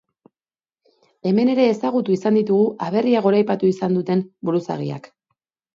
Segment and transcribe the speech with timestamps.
[1.31, 5.15] Hemen ere ezagutu izan ditugu aberria goraipatu izan duten buruzagiak.